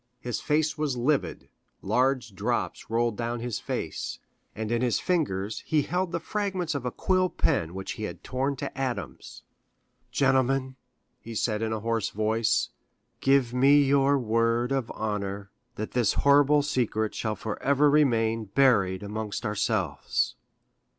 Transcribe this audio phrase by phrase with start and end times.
[0.19, 1.47] His face was livid,
[1.83, 4.17] large drops rolled down his face,
[4.55, 8.23] and in his fingers he held the fragments of a quill pen which he had
[8.23, 9.43] torn to atoms.
[10.11, 10.75] "Gentlemen,"
[11.19, 12.69] he said in a hoarse voice,
[13.19, 19.45] "give me your word of honor that this horrible secret shall forever remain buried amongst
[19.45, 20.35] ourselves!"